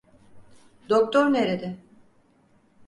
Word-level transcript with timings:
Doktor 0.89 1.29
nerede? 1.33 1.77